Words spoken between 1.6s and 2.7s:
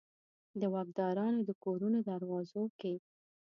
کورونو دروازو